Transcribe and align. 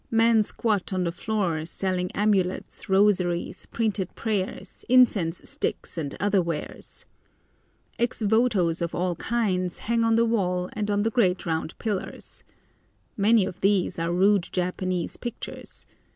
Men 0.09 0.41
squat 0.41 0.93
on 0.93 1.03
the 1.03 1.11
floor 1.11 1.63
selling 1.63 2.11
amulets, 2.13 2.89
rosaries, 2.89 3.67
printed 3.67 4.15
prayers, 4.15 4.83
incense 4.89 5.47
sticks, 5.47 5.95
and 5.95 6.15
other 6.19 6.41
wares. 6.41 7.05
Ex 7.99 8.23
votos 8.23 8.81
of 8.81 8.95
all 8.95 9.15
kinds 9.17 9.77
hang 9.77 10.03
on 10.03 10.15
the 10.15 10.25
wall 10.25 10.71
and 10.73 10.89
on 10.89 11.03
the 11.03 11.11
great 11.11 11.45
round 11.45 11.77
pillars. 11.77 12.43
Many 13.15 13.45
of 13.45 13.61
these 13.61 13.99
are 13.99 14.11
rude 14.11 14.49
Japanese 14.51 15.17
pictures. 15.17 15.85